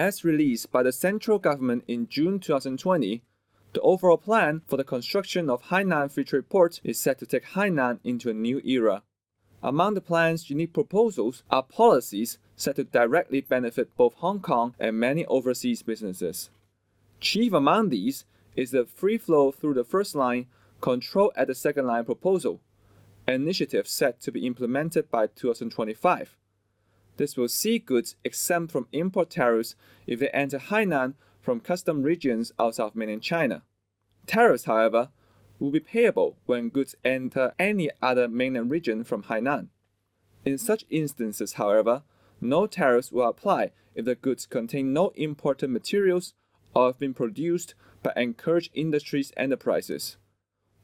[0.00, 3.22] As released by the central government in June 2020,
[3.74, 7.44] the overall plan for the construction of Hainan Free Trade Port is set to take
[7.44, 9.02] Hainan into a new era.
[9.62, 14.98] Among the plan's unique proposals are policies set to directly benefit both Hong Kong and
[14.98, 16.48] many overseas businesses.
[17.20, 18.24] Chief among these
[18.56, 20.46] is the free flow through the first line,
[20.80, 22.62] control at the second line proposal,
[23.26, 26.38] an initiative set to be implemented by 2025.
[27.20, 29.74] This will see goods exempt from import tariffs
[30.06, 33.62] if they enter Hainan from custom regions outside of mainland China.
[34.26, 35.10] Tariffs, however,
[35.58, 39.68] will be payable when goods enter any other mainland region from Hainan.
[40.46, 42.04] In such instances, however,
[42.40, 46.32] no tariffs will apply if the goods contain no imported materials
[46.74, 50.16] or have been produced by encouraged industries enterprises,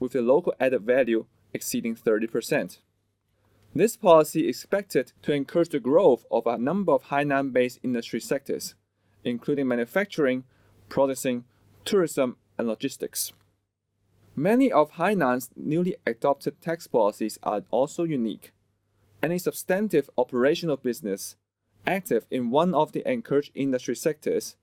[0.00, 2.78] with the local added value exceeding 30%.
[3.76, 8.20] This policy is expected to encourage the growth of a number of Hainan based industry
[8.20, 8.76] sectors,
[9.24, 10.44] including manufacturing,
[10.88, 11.44] processing,
[11.84, 13.32] tourism, and logistics.
[14.36, 18.52] Many of Hainan's newly adopted tax policies are also unique.
[19.20, 21.34] Any substantive operational business
[21.84, 24.54] active in one of the encouraged industry sectors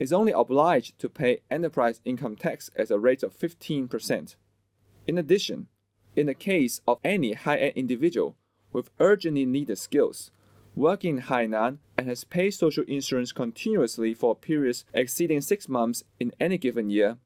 [0.00, 4.34] is only obliged to pay enterprise income tax at a rate of 15%.
[5.06, 5.68] In addition,
[6.16, 8.36] in the case of any high end individual
[8.76, 10.30] with urgently needed skills,
[10.74, 16.30] working in Hainan and has paid social insurance continuously for periods exceeding six months in
[16.38, 17.16] any given year,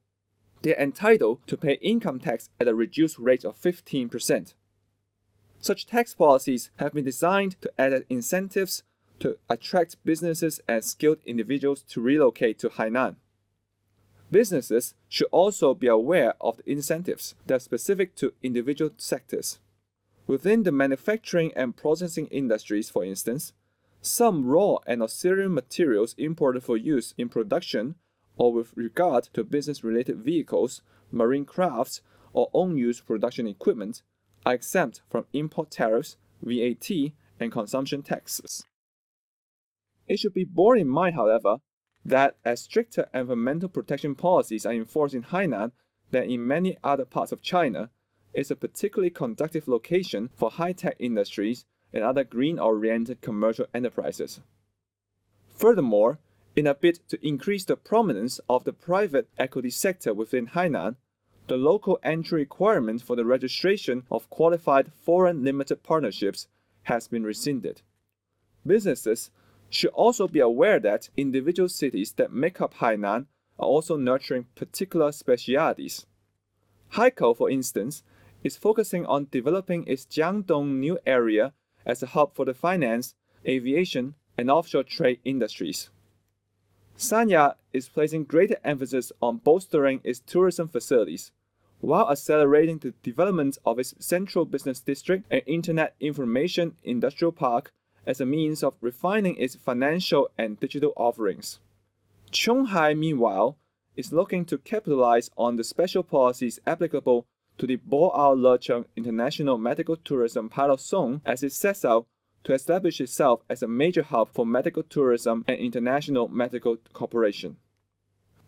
[0.61, 4.53] they are entitled to pay income tax at a reduced rate of 15%.
[5.59, 8.83] Such tax policies have been designed to add incentives
[9.19, 13.17] to attract businesses and skilled individuals to relocate to Hainan.
[14.31, 19.59] Businesses should also be aware of the incentives that are specific to individual sectors.
[20.27, 23.53] Within the manufacturing and processing industries, for instance,
[24.01, 27.95] some raw and auxiliary materials imported for use in production
[28.35, 30.81] or with regard to business related vehicles,
[31.11, 32.01] marine crafts,
[32.33, 34.01] or own use production equipment
[34.45, 36.89] are exempt from import tariffs, VAT,
[37.39, 38.63] and consumption taxes.
[40.07, 41.57] It should be borne in mind, however,
[42.03, 45.71] that as stricter environmental protection policies are enforced in Hainan
[46.09, 47.89] than in many other parts of China,
[48.33, 54.39] it's a particularly conducive location for high tech industries and other green oriented commercial enterprises.
[55.55, 56.19] Furthermore,
[56.55, 60.95] in a bid to increase the prominence of the private equity sector within Hainan,
[61.47, 66.47] the local entry requirement for the registration of qualified foreign limited partnerships
[66.83, 67.81] has been rescinded.
[68.65, 69.31] Businesses
[69.69, 73.27] should also be aware that individual cities that make up Hainan
[73.57, 76.05] are also nurturing particular specialities.
[76.93, 78.03] Haikou, for instance,
[78.43, 81.53] is focusing on developing its Jiangdong new area
[81.85, 83.15] as a hub for the finance,
[83.45, 85.89] aviation, and offshore trade industries.
[86.97, 91.31] Sanya is placing greater emphasis on bolstering its tourism facilities,
[91.79, 97.73] while accelerating the development of its central business district and internet information industrial park
[98.05, 101.59] as a means of refining its financial and digital offerings.
[102.31, 103.57] Qionghai, meanwhile,
[103.95, 107.25] is looking to capitalize on the special policies applicable
[107.61, 112.07] to the Bo Ao Lecheng International Medical Tourism Pilot Zone as it sets out
[112.43, 117.57] to establish itself as a major hub for medical tourism and international medical cooperation.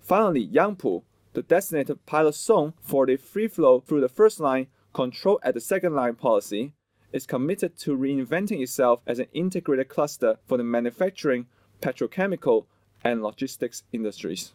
[0.02, 1.04] Finally, Yangpu,
[1.34, 5.62] the designated pilot zone for the free flow through the first line, control at the
[5.62, 6.74] second line policy,
[7.12, 11.46] is committed to reinventing itself as an integrated cluster for the manufacturing,
[11.84, 12.66] petrochemical,
[13.04, 14.54] and logistics industries.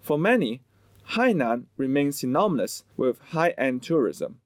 [0.00, 0.62] For many,
[1.10, 4.40] Hainan remains synonymous with high end tourism.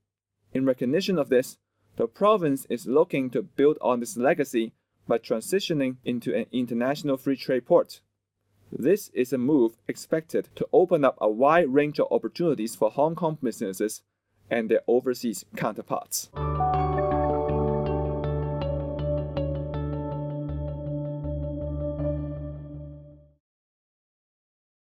[0.52, 1.58] In recognition of this,
[1.96, 4.72] the province is looking to build on this legacy
[5.08, 8.00] by transitioning into an international free trade port.
[8.70, 13.14] This is a move expected to open up a wide range of opportunities for Hong
[13.14, 14.02] Kong businesses
[14.48, 16.30] and their overseas counterparts.